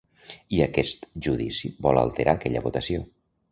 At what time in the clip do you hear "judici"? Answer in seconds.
1.27-1.71